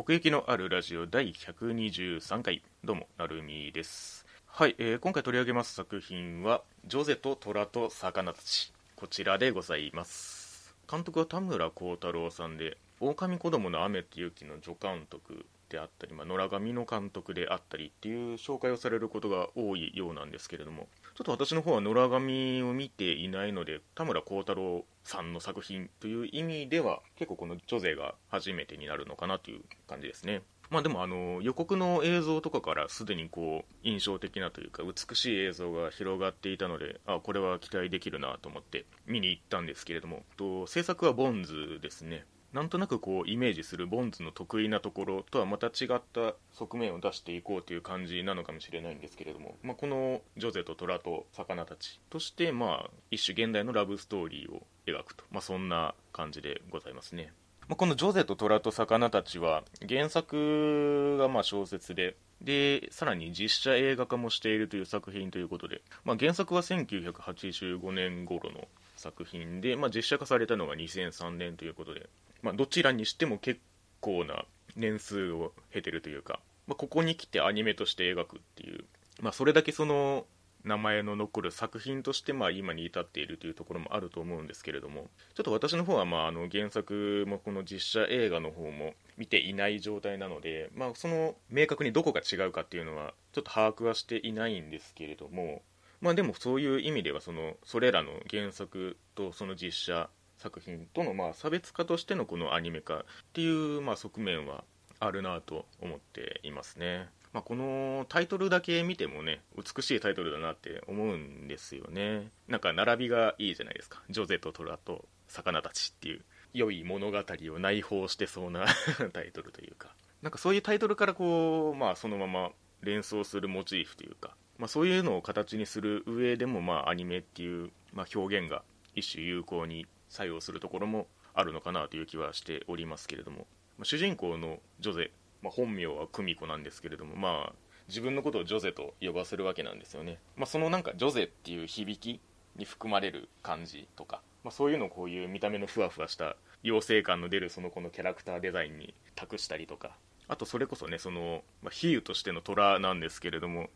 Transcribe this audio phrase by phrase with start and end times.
[0.00, 2.62] 奥行きのあるラジオ第123回。
[2.82, 4.24] どうもなるみです。
[4.46, 10.74] はい、えー今回取り上げます作品は「ジョゼと虎と魚たち」こちらでございます。
[10.90, 30.42] 監督は田村幸太郎さんで「狼子供の雨と雪」の助監督であったり、まあ、野良神の監督であったりっていう紹介をされることが多いようなんですけれどもちょっと私の方は野良神を見ていないので田村幸太郎さんの作品という意味では結構このジョゼが初めてになるのかなという感じですね。
[30.70, 42.24] まあでもあの予告の映像とかからすでにこう印象的なというか美しい映像が広がっていたのであこれは期待できるなと思って見に行ったんですけれどもと制作はボンズですね。
[42.52, 57.32] なんとなくこうイメージするボンズの得意なところとはまた違った側面を出していこうという感じなのかもしれないんですけれども、まあ、このジョゼと虎と魚たちとしてまあ一種現代のラブストーリーを描くと、まあ、そんな感じでございますね。
[57.68, 62.16] まあ、この「ジョゼと虎と魚たち」は原作がま小説で。
[62.40, 72.08] でさらに実写映画化もしているという作品ということで、まあ、原作は1985年頃の作品で、まあ、実写化されたのが2003年ということで、
[72.42, 73.60] まあ、どちらにしても結
[74.00, 74.44] 構な
[74.76, 78.84] 年数を経てるというか、まあ、ここに来てアニメとして描くっていう、
[79.20, 80.24] まあ、それだけその
[80.64, 95.62] 名前の残る作品としてまあ今に至っているというところもあると思うんですけれどもちょっと私の方はまああの原作もこの実写映画の方も見ていない状態なので、まあ、その明確にどこが違うかっていうのはちょっと把握はしていないんですけれども
[96.00, 103.02] まあでもそういう意味ではそのそれらの原作とその実写作品とのまあ差別化としてのこのアニメ化っ
[103.34, 104.64] ていうまあ側面は
[104.98, 107.08] あるなと思っていますね。
[107.32, 112.30] まあ、このタイトルだけ見てもね美しいタイトルだなって思うんですよね。
[112.48, 114.02] なんか並びがいいじゃないですか。
[114.10, 116.24] ジョゼとトラと魚たちっていう
[116.54, 118.66] 良い物語を内包してそうな
[119.12, 119.94] タイトルというか。
[120.22, 122.50] なんかそういうタイトルからこうまあそのまま
[122.82, 128.62] 連想するモチーフというか、まあ、そういうのを形にする上でもまあアニメっていう、まあ、表現が
[128.94, 133.46] 一種有効に作用するところもあるのかなという気はしておりますけれども、
[133.78, 135.10] まあ、主人公のジョゼ
[135.42, 137.52] まあ、本名は久美子なんですけれども、まあ、
[137.88, 142.20] 自分のことをジョゼと呼ばせるわけなんですよね、まあ、そのなんかジョゼっていう響き
[142.56, 149.96] に含まれる感じとか、まあ、そういうのをこういう見た目のふわふわした妖精感の出るその子のキャラクターデザインに託したりとか
[150.30, 153.68] あとそれこそねその、まあ、比喩としての虎なんですけれども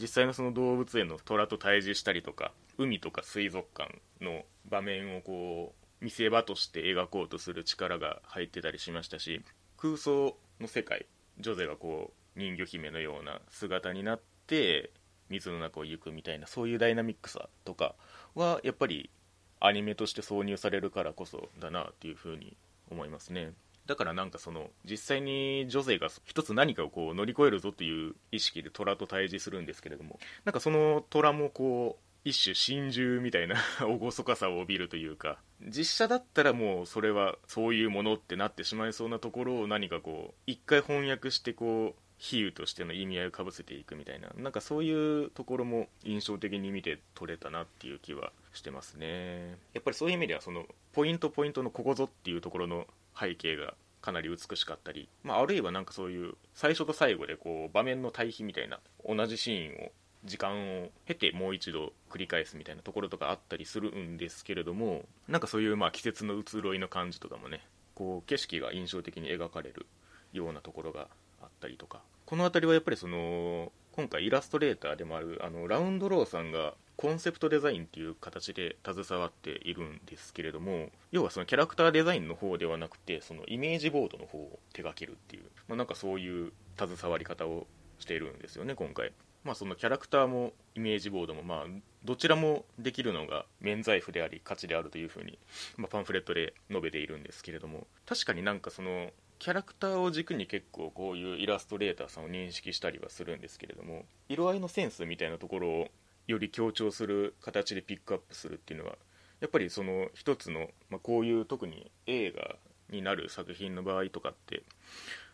[0.00, 9.42] 実際のその動物園の虎と対峙したりとか海とか水族館の場面をこう見せ場として描こうとする力が入ってたりしましたし
[9.76, 11.06] 空想の世界
[11.40, 14.90] ジョゼがこう人魚姫のような姿になって
[15.28, 17.96] 水の中を行くみたいなそういうダイナミックさとか
[18.36, 19.10] はやっぱり
[19.58, 22.56] アニメとして挿入されるからこそだなっていうふうに
[22.92, 23.52] 思いますね。
[23.86, 49.58] だからなんかその実際にジョゼが一つ何かをこう乗り越えるぞという意識で虎と対峙するんですけれどもなんかその虎もこう一種心中みたいな 厳かさを帯びるというか実写だったらもうそれはそういうものってなってしまいそうなところを何かこう一回翻訳してこう比喩としての意味合いをかぶせていくみたいななんかそういうところも印象的に見て取れたなっていう気はしてますね。
[49.74, 52.86] やっぱりそういう意味ではそのポイントポイントのここぞっていうところの
[53.18, 59.90] 背景がかなり美しかったり、まあ、あるいはなんかそういう最初と最後でこう場面の対比みたいな同じシーンを
[60.24, 67.62] 時間を経てもう一度繰り返すみたいなところとかあったりするんですけれどもなんかそういうまあ季節の移ろいの感じとかもね
[67.94, 69.86] こう景色が印象的に描かれる
[70.32, 71.08] ようなところが
[71.40, 87.66] あったりとかこの辺りはやっぱりその今回イラストレーターでもあるあのラウンドローさんがコンセプトデザインっていう形で携わっているんですけれども要はそのキャラクターデザインの方ではなくてそのイメージボードの方を手掛けるっていう、まあ、なんかそういう携わり方を
[87.98, 89.12] しているんですよね今回。
[89.44, 91.64] まあ、そのキャラクターもイメージボードも、まあ、
[92.04, 95.38] どちらもできるのが免罪符であり価値であるというふうに、
[95.76, 105.88] まあ、パンフレットで述べているんですけれども確かになんかそのキャラクターを軸に結構こういうイラストレーターさんを認識したりはするんですけれども色合いのセンスみたいなところを
[106.26, 108.96] より強調する形でピックアップするっていうのは
[109.40, 112.56] やっぱりその一つの、まあ、こういう特に映画
[112.90, 114.62] になる作品の場合とかって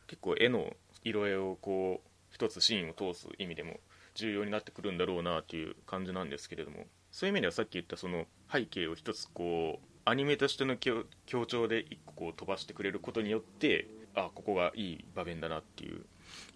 [0.07, 0.75] 結構絵の
[1.05, 3.79] 色合いをこう一つシーンを通す意味でも
[4.15, 11.07] 重要になってくるんだろうなっていう感じなんですけれどもそういう意味ではさっき言ったその背景を一つこうアニメとしての強
[11.47, 16.05] 調で一個こう飛ばしてくれることによってあここがいい場面だなっていう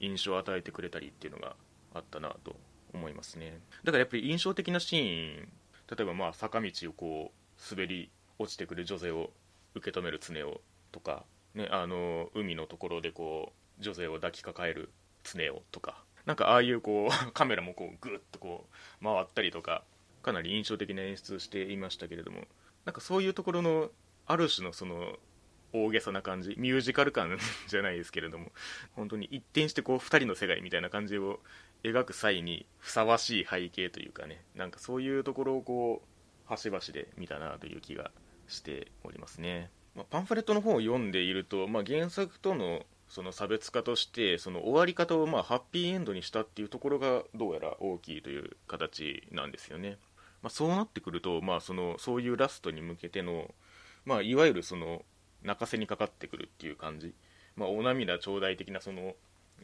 [0.00, 1.54] 印象を与えてくれたりっていうのが
[1.94, 2.56] あったなと
[2.92, 3.60] 思いますね。
[3.84, 5.48] だからやっぱり印象的なシーン
[5.88, 9.30] 例えばまあ坂道をこう滑り落ちてくる女性を
[9.74, 10.60] 受け止める常を
[10.92, 14.90] とか、ね、あの海のところでこう女性を抱きかかえる
[15.22, 18.66] 常をとかなんかああいうこう カメラもこうグッとこ
[19.00, 19.84] う回ったりとか
[20.22, 22.46] かなり印象的な演出していましたけれども
[22.86, 23.90] なんかそういうところの
[24.26, 25.16] ある種のその
[25.72, 27.38] 大げさな感じミュージカル感
[27.68, 28.52] じゃないですけれども
[28.92, 31.40] 本当に一転してこう2人の世界みたいな感じを
[31.82, 38.10] 描く際にふさわしい背景というかねなんかそういうところをこう端々で見たなという気が
[38.48, 49.98] しておりますね、まあ、パンフレットの方を読んでいると、まあ、原作とのその差別化としてその終わり方をまあハッピーエンドにしたっていうところがどうやら大きいという形なんですよね、
[50.46, 53.52] まあ、そうなってくると、まあ、そのそういうラストに向けての、
[54.04, 55.02] まあ、いわゆるその
[55.42, 57.14] 泣かせにかかってくるっていう感じ、
[57.56, 59.14] まあ、お涙頂戴的なその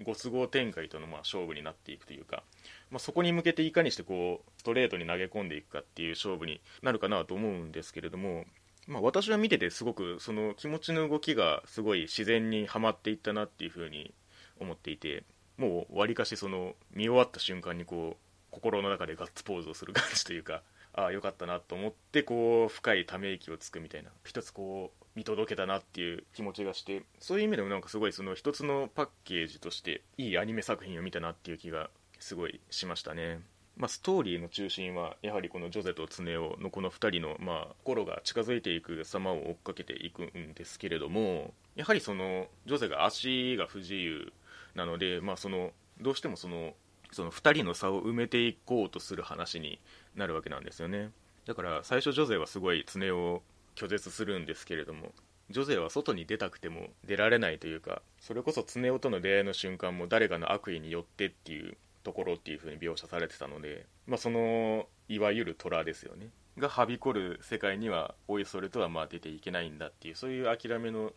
[0.03, 2.43] ご都合展開とのまあ勝負になっていくというか、
[2.91, 8.45] まあ、そこに向けていかにしてこうストレートに投げ込んでいくかっていう勝負になるかなと思うんですけれども、
[8.89, 14.13] まあ、私は見ててすごくその気持ちの動きがすごい自然にはまっていったなっていうふうに
[14.59, 15.23] 思っていて
[15.59, 20.63] もうわりかしその見終わった瞬間にこう心の中でガッツポーズをする感じというか
[20.95, 33.41] ああよかったなと思ってこう深いため息をつくみたいな一つこう見届けたなっていう気持ちがしてそういう意味でもなんかすごいその一つのパッケージとしていいアニメ作品を見たなっていう気がすごいしましたね。
[33.77, 44.33] まあ、ストーリーの中心はやはりこのジョゼとツネオのこの2人のまあ心が近づいていく様を追っかけていくんですけれどもやはりそのジョゼが足が不自由
[44.75, 46.75] なので、まあ、そのどうしてもその
[47.13, 49.79] その2人の差を埋めていこうとする話に
[50.17, 51.11] なるわけなんですよね。
[51.47, 53.43] だから最初ジョゼはすごい常を
[53.75, 55.13] 拒絶するんですけれども
[55.51, 66.29] ジョゼは外に出たくても出られないというかそれこそ常雄との出会いの瞬間も誰かの悪意によってっていうところっていう風に描写されてたので、まあ、そのいわゆる虎ですよね。
[66.59, 71.13] がはびこる世界にはおいそれとはまあ出ていけないんだっていうそういう諦めの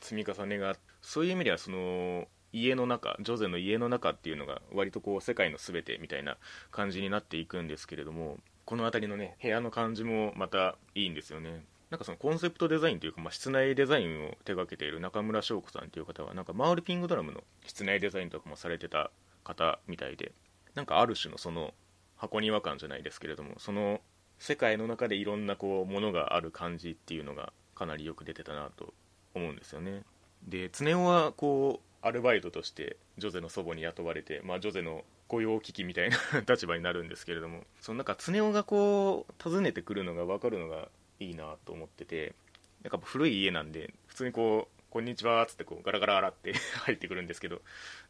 [0.00, 6.36] 積み重ねがそういう意味ではその家の中ジョゼの家の中っていうのが割とこう世界の全てみたいな
[6.70, 11.64] 感じになっていくんですけれどもこの辺りのね部屋の感じもまたいいんですよね。
[11.90, 19.10] なんかそのコンセプトデザインというか、まあ、室内デザインを手掛けている中村翔子さんという方はなんかマールピングドラムの室内デザインとかもされてた
[19.42, 20.30] 方みたいで
[20.76, 21.74] なんかある種のその
[22.16, 24.00] 箱庭感じゃないですけれどもその
[24.38, 28.94] 世界の中でいろんなこうものがある感じっていうのがかなりよく出てたなと
[29.34, 30.02] 思うんですよね。
[30.46, 36.16] で常雄はこうアルバイトとしてジョゼの祖母に雇われて、まあ、ジョゼの雇用危機みたいな
[36.48, 40.88] 立場になるんですけれどもその中常雄がこう訪ねてくるのが分かるのが
[41.18, 42.34] いいなと思ってて
[42.82, 46.54] なんか古い家なんで普通にこう「こんにちは」っつってこうガラガラガラって
[46.84, 47.60] 入ってくるんですけど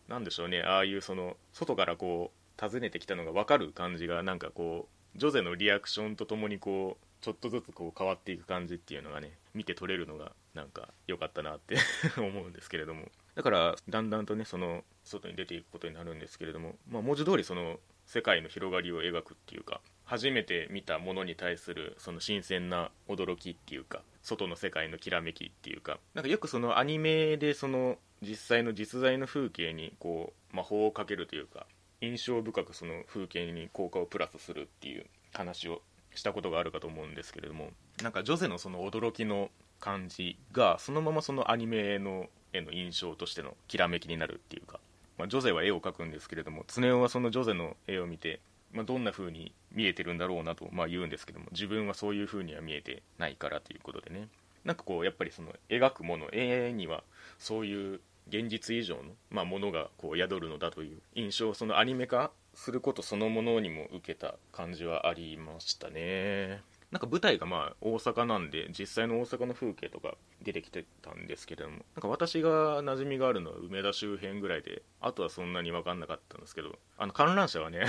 [0.08, 11.76] なんでしょうねああいうその外からこう訪ねてきたのが分かる感じがなんかこうジョゼのリアクションとともにこうちょっとずつこう変わっていく感じっていうのがね見て取れるのがなんか良かったなって
[12.16, 13.10] 思うんですけれども。
[13.34, 31.66] だからだんだんとねその外に出ていくことになるんですけれども、まあ、文字通りその世界の広がりを描くっていうか初めて見たものに対するその新鮮な驚きっていうか外の世界のきらめきっていうかなんかよくそのアニメでその実際の実在の風景にこう魔法をかけるというか
[32.00, 35.82] 印象深くその風景に効果をプラスするっていう話を
[36.14, 37.68] したことがあるかと思うんですけれども
[38.02, 44.80] なんかジョゼのその驚きの感じがそのままそのアニメの絵の印象としてのきらめきになるっていうか、
[45.18, 48.40] まあ、ジョゼは絵を描くんですけれども常雄はそのジョゼの絵を見て
[48.72, 54.28] まあ、どんな風に見えてるんだろうなと、まあ、言うんですけども自分はそういう風には見えてないからということでね。
[54.64, 57.02] なんかこうやっぱりその描くもの絵には
[57.38, 66.62] そういう現実以上の、まあ、ものがこう宿るのだという印象をそのアニメ化することそのものにも受けた感じはありましたね。
[66.92, 77.84] なんか舞台がまあ大阪なんで実際の大阪の風景とか出てきてたんですけれどもなんか私が馴染みがあるのは梅田周辺ぐらいであとはそんなに分かんなかったんですけどあの観覧車はね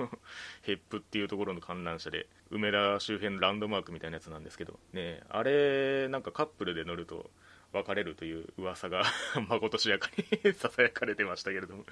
[0.62, 7.30] ヘップっていうところの観覧車で梅田周辺のランドマークみたいなやつなんですけどねあれなんかカップルで乗ると
[7.72, 9.04] 別れるという噂が
[9.48, 10.10] まことしやか
[10.44, 11.86] に ささやかれてましたけれども。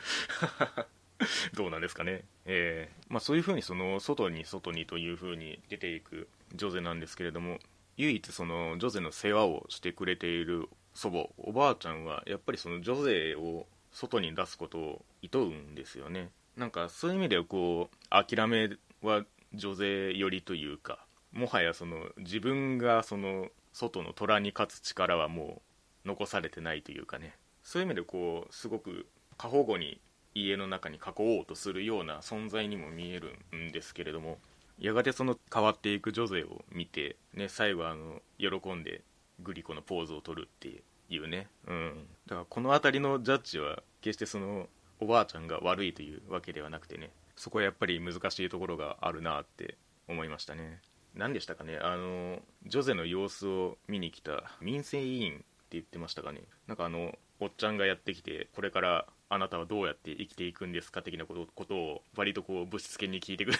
[1.55, 7.59] どうなんですかね、えーまあ、そういうふうにその外に外にというふうに出ていくジョゼなんですけれども
[7.97, 16.31] 唯一そのジョゼの世話をしてくれている祖母おばあちゃんはやっぱりそのジョゼを外に出すことを厭うんですよね。
[16.57, 18.71] なんかそういう意味ではこう諦め
[19.03, 25.63] はジョゼ寄りというかもはやその自分がその外の虎に勝つ力はも
[26.05, 27.35] う残されてないというかね。
[27.63, 29.07] そういう意味でこうすごく
[29.37, 30.01] 過保護に
[30.35, 34.39] 家の中に囲おうとするような存在にも見えるんですけれども
[34.83, 39.03] やがてその変わっていく女性を見て、ね、最後あの喜んで
[39.41, 44.67] グリコのポーズを取るっていうね、うん、だからこの辺りのジャッジは決してその
[44.99, 49.77] おばあちゃんが悪いというわけではなくてねそこはやっぱり難しいところがあるなって
[50.09, 50.81] 思いましたね。
[51.15, 51.79] 何でしたかね？
[51.79, 56.41] あのジョゼの様子を見に来た民生委員って言ってましたかね？
[56.67, 63.53] なんかあのおっちゃんがやってきてこれからあなたはどうやって生きていくんですか的なことことを割とこうぶしつけに聞いてく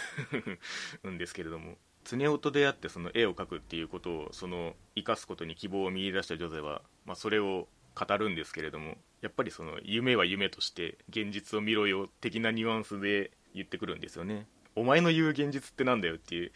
[1.03, 1.77] るんですけれども。
[2.05, 14.47] 常夫と出会ってその絵を描くっていうことをその生かすことに希望を見出したジョゼは、まあ、それを語るんですけれどもやっぱりその夢は夢として現実を見ろよ的なニュアンスで言ってくるんですよね。
[14.75, 16.51] お前の言う現実ってなんだよっていう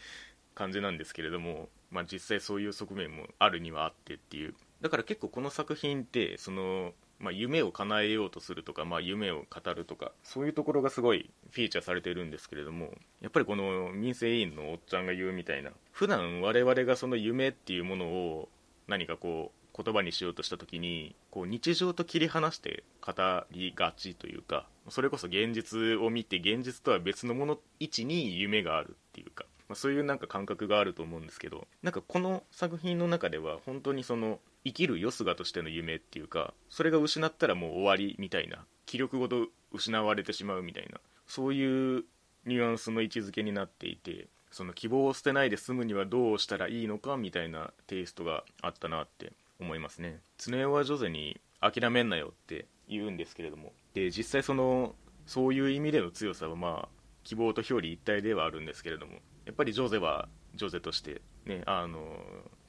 [0.53, 4.55] 感じなんですけれども、まあ、実際そういう側面もあるにはあってっていう。
[4.81, 18.49] だから結構この作品ってその、まあ、夢を叶えようとするとか、まあ、夢を語るとかそういうところがすごいフィーチャーされてるんですけれどもやっぱりこの民生委員のおっちゃんが言うみたいな普段我々がその夢っていうものを
[18.87, 23.13] 何かこう言葉にしようとした時にこう日常と切り離して語
[23.51, 42.03] りがちというかそれこそ現実を見て現実とは別のもの位置に夢があるっていうか、まあ、そういうなんか感覚があると思うんですけどなんかこの作品の中では本当にその生きるよすがとしての夢っていうかそれが失ったらもう終わりみたいな気力ごと失われてしまうみたいなそういう
[42.45, 50.19] ニュアンスの位置づけになっていてその希望を捨てないで済むにはどうしたらいいのかみたいなテイストがあったなって思いますね。
[50.37, 54.95] 常雄はジョゼに諦めんなよって言うんですけれどもで実際その
[55.25, 56.89] そういう意味での強さはまあ
[57.23, 59.13] 希望と表裏一体ではあるんですけれども
[59.45, 61.99] やっぱりジョゼはジョゼとしてねあの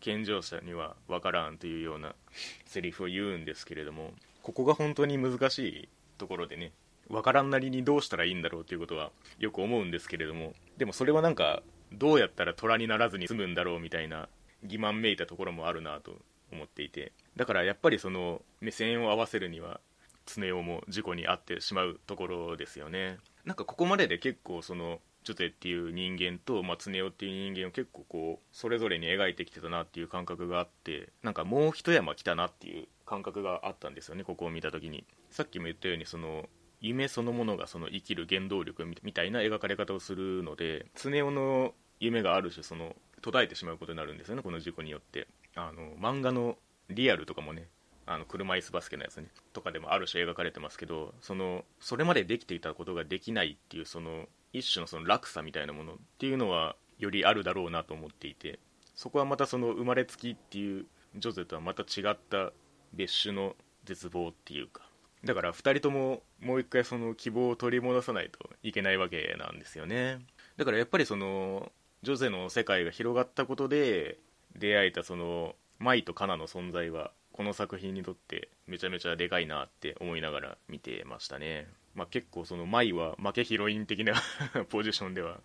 [0.01, 2.15] 健常者には分からんというような
[2.67, 4.13] セリフを言うんですけれども
[4.43, 5.89] ここが本当に難しい
[6.19, 6.73] ところでね
[7.09, 11.63] 分からんなりにどうしたらいいんだろうということはよく思うんですけれどもでもそれはなんか
[11.93, 14.29] どうやったら虎にならずに済むんだろうみたいな
[14.67, 16.17] 欺瞞めいたところもあるなと
[16.53, 19.81] 思っていてだからやっぱりその目線を合わせるには
[20.27, 23.17] 常雄も事故に遭ってしまうところですよね。
[23.47, 35.05] なんかここまでで結構そのジョテっていう人間と、まあ、常雄っていう人間を結構こうそれぞれに描いてきてたなっていう感覚があってなんかもう一山来たなっていう感覚があったんですよねここを見た時に。
[35.31, 36.49] さっきも言ったようにその
[36.81, 45.29] 夢そのものがその生きる原動力みたいな描かれ方をするので常雄の夢がある種その途絶えてしまうことになるんですよねこの事故によって。
[45.55, 46.57] あの漫画の
[46.89, 47.69] リアルとかもね
[48.07, 58.59] あの車椅子バスケのやつねとかでもある種描かれてますけどそのそれまでできていたことができないっていうその一種のその落差みたいなものっていうのはよりあるだろうなと思っていて
[58.95, 60.87] そこはまたその生まれつきっていう
[61.17, 62.53] ジョゼとはまた違った
[62.93, 64.83] 別種の絶望っていうか
[65.25, 70.21] だから2人とももう一回その希望を取り戻さないといけないわけなんですよね。
[70.57, 74.19] だからやっぱりそのジョゼの世界が広がったことで
[74.57, 84.15] 出会えたその舞とカナの存在はこの作品にとってめちゃめちゃでかいなって思いながら見てましたね、まあ、結構その舞は負けヒロイン的な
[84.71, 85.41] ポジションでは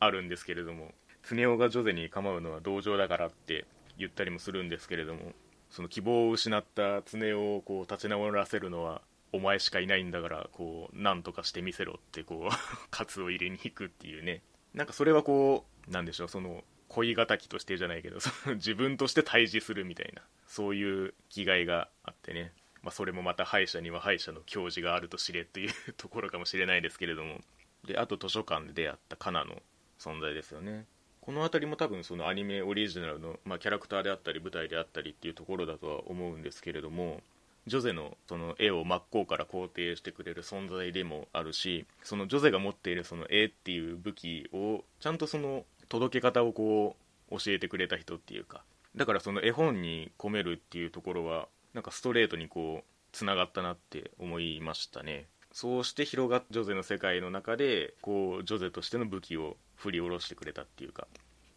[0.00, 0.92] あるんですけれども
[1.22, 3.66] 常雄がジョゼに構うのは同情だからって
[3.96, 5.32] 言ったりもするんですけれども
[5.70, 9.00] その希望を失った常雄をこう立ち直らせるのは
[9.32, 12.54] お前しかいないんだからこう何とかしてみせろってこう
[12.90, 14.42] カツを入れに行くっていうね。
[14.74, 22.52] なんかそれはこうなんでしょうその恋敵としてじゃないけどその自分として対峙するみたいなそういう気概があってね、
[22.82, 27.40] まあ、それもまた歯医者には歯医者の教授があると知れというところかもしれないですけれども。
[27.86, 29.60] であと図書館で出会ったカナの
[29.98, 30.86] 存在ですよね。
[31.20, 37.20] この辺りも多分そのアニメオリジナルの、まあ、キャラクターであったり舞台であったりっていうところだとは思うんですけれども
[37.68, 46.96] ジョゼのその絵を真っ向から肯定してくれる存在でもあるしそのジョゼが持っているその絵っていう武器をちゃんとその届け方をこ
[47.30, 48.64] う教えてくれた人っていうか。
[48.96, 55.26] だからその絵本に込めるっていうところはなんかストレートにこうつながったなって思いましたね。
[55.52, 61.06] そうして広がったジョゼの世界の中でこうジョゼとしての武器を振り下ろしてくれたっていうか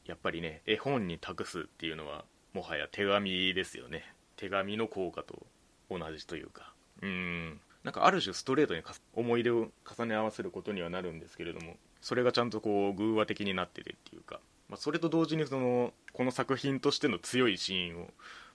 [0.05, 4.03] やっぱりね絵本に託すっていうのはもはや手紙ですよね。
[4.35, 5.45] 手紙の効果と
[5.89, 6.73] 同じというか。
[7.01, 7.59] うん。
[7.85, 8.81] なんかある種ストレートに
[9.13, 18.07] 思い出を重ね合わせることにはなるんですけれどもそれがちゃんとこう偶話的になっててっていうか、まあ、それと同時にそのこの作品としての強いシーンを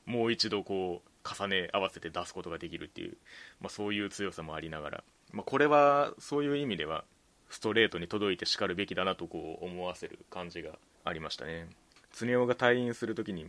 [0.05, 3.17] もう一度こう重ね合わせて出すことができるっていう、
[3.61, 7.05] まあ、そういう強さもありながら、まあ、これはそういう意味では
[7.49, 11.69] ストレートに届いてしかるべきだなとこう思わせる感じがありましたね。
[12.13, 13.47] 常雄が退院する時に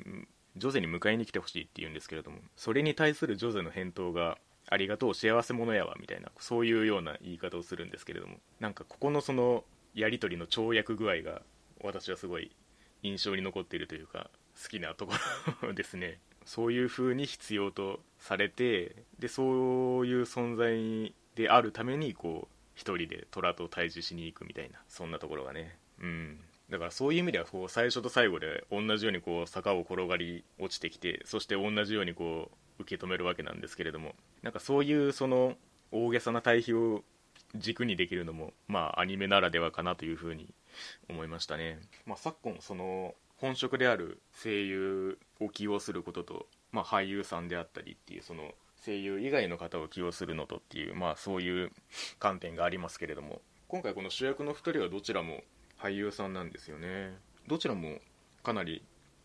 [0.58, 4.38] ジョゼに迎えに来てほしいって言うんですけれどもそれに対するジョゼの返答が
[4.70, 9.64] ありがとう幸せ者やわみたいなそういうような言い方をするんですけれどもなんかここのその
[9.94, 11.42] やり取りの跳躍具合が
[11.84, 12.52] 私はすごい
[13.04, 14.30] 印象に残っているというか
[14.62, 15.14] 好きなとこ
[15.64, 16.20] ろですね。
[16.46, 25.78] そういう風に必要とされてでそういう存在であるためにこう一人で虎と対峙しに行くみたいなそんなところがね。
[26.02, 26.40] うん。
[26.70, 35.56] だからそういう意味ではこう最初と最後で同じようにこう坂を転がり落ちてきてそして同じようにこう受け止めるわけなんですけれどもなんかそういうその
[35.92, 37.04] 大げさな対比を
[37.56, 40.54] 軸にできるのもまあアニメならではかなというふうに
[41.10, 48.52] 思いましたね、まあ、昨今その本職である声優を起用することと、まあ、俳優さんであったりっていうその
[48.86, 51.72] 声優以外の方を起用するのとっていう、まあ、そういう
[52.20, 55.42] 観点がありますけれども今回この主役の2人はどちらも
[55.82, 57.16] 俳優さんなんですよね。
[57.48, 57.98] どちらも
[58.44, 58.84] かなり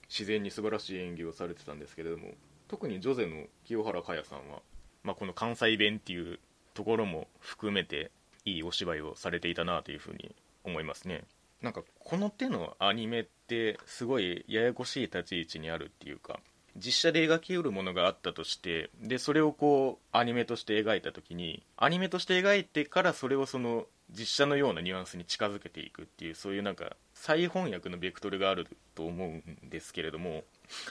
[0.09, 2.29] 自然に素晴らしい演技をされてたんですけれども
[2.69, 4.63] 特にジョゼの清原果耶さんは、
[5.05, 6.39] まあ、この関西弁っていう
[6.73, 8.11] ところも含めて
[8.47, 11.25] いいお芝居をされていたなというふうに思いますね。
[11.63, 16.39] なんかこの手のアニメってすごいややこしい立ち位置にあるっていうか
[16.77, 30.45] 実写で描きうるものがあったとしてでそれをこうアニメとして描いた時にアニメとして描いてからそれをその実写のようなニュアンスに近づけていくっていうそういうなんか再翻訳のベクトルがあると思うんですけれども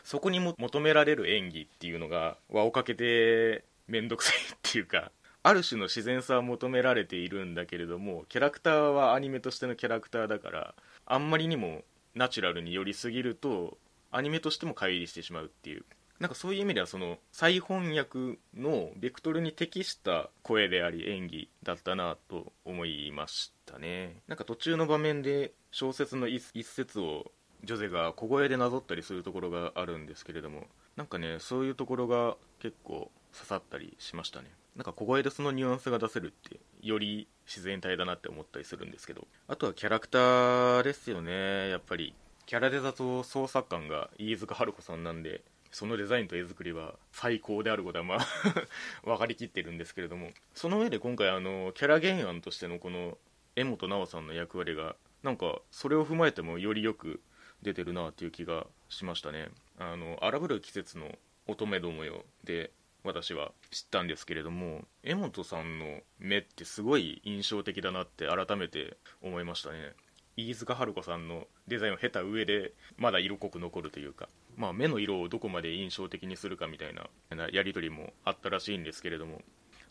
[0.03, 5.11] そこにも求められる演技っていうのが輪をかけて面倒くさいっていうか
[5.45, 10.73] ある種の自然さは求められているんだけれどもキャラクターはアニメとしてのキャラクターだから
[11.05, 11.83] あんまりにも
[12.15, 13.77] ナチュラルに寄りすぎると
[14.11, 15.85] アニメとしても乖離してしまうっていう。
[16.19, 24.21] なんかそういう意味ではその再翻訳のベクトルに適した声であり演技だったなと思いましたね。
[24.27, 27.31] なんか途中の場面で小説の一節を
[27.63, 30.63] ジョゼが小声でなぞったりするところがあるんですけれども
[30.95, 34.49] なんかねそういうところが結構刺さったりしましたね。
[34.75, 39.27] なんか小声でそのニュアンスが出せるってより自然体だなって思ったりするんですけど。
[39.47, 41.69] あとはキャラクターですよね。
[41.69, 42.13] やっぱり
[42.45, 45.41] キャラデザと創作感が飯塚春子さんなんで
[45.71, 48.19] そのデザインと絵作りは最高であることはまあ
[49.03, 50.31] 分かりきってるんですけれども。
[50.53, 53.17] その上で今回あのキャラ原案としてのこの
[53.55, 57.21] 江本直さんの役割がなんかそれを踏まえてもよりよく
[57.61, 59.49] 出てるなっていう気がしましたね。
[59.79, 62.71] あの荒ぶる季節の乙女どもよで
[63.05, 69.93] 私は知ったんですけれども江本さんの目ってすごい印象的だなって改めて思いましたね。
[70.37, 79.41] 飯塚春子さんのデザインを経た上でまだ色濃く残るというか、まあ、目の色をどこまで印象的にするかみたいなやり取りもあったらしいんですけれども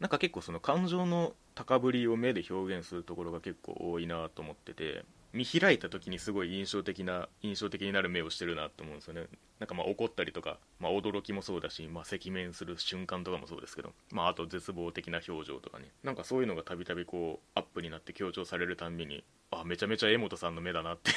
[0.01, 9.27] なんか結構その感情の高ぶりを目で表現するところが結構多いなと思ってて見開いた時にすごい印象的な印象的になる目をしてるなと思うんですよね。
[9.59, 15.91] なんかまあ怒ったりとか、まあ、驚きもそうだし、まあ、赤面する瞬間とかもそうですけど、まあ、あと絶望的な表情とかね。
[16.05, 21.11] なんかそういうのがたびたびこうアップになって強調されるたんびにあめちゃめちゃ江本さんの目だなって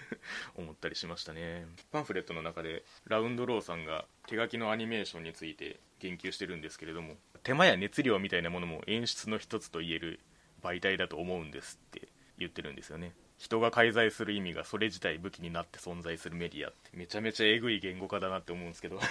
[0.56, 1.66] 思ったりしましたね。
[1.92, 10.20] パンフレットの中でラウンドローさんが手書きのアニメーションについて言及してるんですけれども手間や熱量みたいなものも演出の一つと言える
[10.62, 13.12] 媒体だと思うんですって言ってるんですよね。
[13.38, 19.00] 人が介在する意味がそれ自体武器になって存在するメディアってめちゃめちゃえぐい言語化だなって思うんですけど。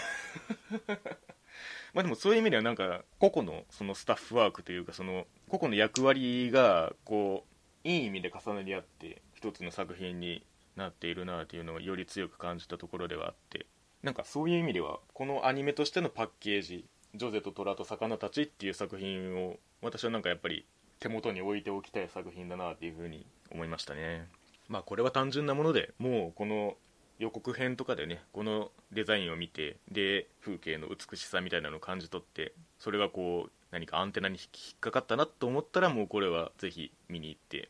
[1.93, 7.45] まあでもそういう意味ではなんか個々のそのスタッフワークというかその個々の役割がこ
[7.83, 10.43] ういい意味で重なり合って一つの作品に
[10.75, 13.65] なっているなというのをより強く感じたところではあって
[14.03, 16.85] なんかそういう意味ではこのアニメとしてのパッケージ
[17.15, 20.65] 「ジョゼと虎と魚たち」っていう作品を私はなんかやっぱり
[20.99, 24.27] 手元に置いておきたい作品だなっていうふうに思いましたね。
[24.67, 26.75] まあこれは単純なものでもうこの
[27.19, 37.69] 予告編とかでねこのデザインを見てで風景の美しさみたいなのを感じ取ってそれがこう何かアンテナに引っかかったなと思ったらもうこれはぜひ見に行って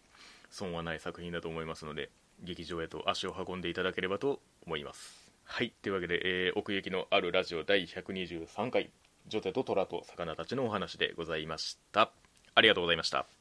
[0.49, 2.09] 損はない作品だと思いますので
[2.43, 5.31] 劇場へと足を運んでいただければと思います。
[5.43, 8.91] はいというわけで、えー、奥行きのあるラジオ第123回
[9.27, 12.11] 「ジョテと虎と魚たち」のお話でございました。
[12.53, 13.37] ありがとうございました。